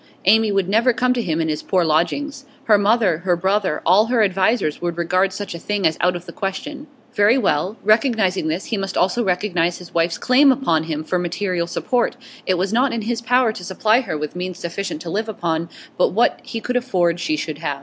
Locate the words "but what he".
15.99-16.61